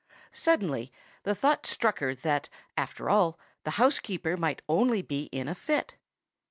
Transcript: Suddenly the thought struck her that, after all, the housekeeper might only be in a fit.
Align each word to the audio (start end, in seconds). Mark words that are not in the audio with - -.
Suddenly 0.33 0.91
the 1.21 1.35
thought 1.35 1.67
struck 1.67 1.99
her 1.99 2.15
that, 2.15 2.49
after 2.75 3.07
all, 3.07 3.37
the 3.63 3.69
housekeeper 3.77 4.35
might 4.35 4.63
only 4.67 5.03
be 5.03 5.25
in 5.25 5.47
a 5.47 5.53
fit. 5.53 5.95